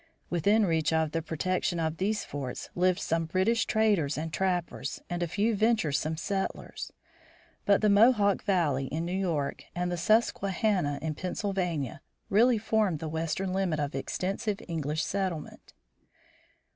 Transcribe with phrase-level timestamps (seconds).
[0.31, 5.21] Within reach of the protection of these forts, lived some British traders and trappers, and
[5.21, 6.91] a few venturesome settlers.
[7.67, 13.09] But the Mohawk Valley in New York, and the Susquehanna, in Pennsylvania, really formed the
[13.09, 15.75] western limit of extensive English settlement.